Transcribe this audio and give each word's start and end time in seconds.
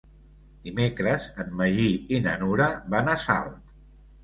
Dimecres 0.67 1.27
en 1.43 1.51
Magí 1.59 1.85
i 2.19 2.23
na 2.25 2.35
Nura 2.47 2.73
van 2.97 3.15
a 3.15 3.17
Salt. 3.29 3.79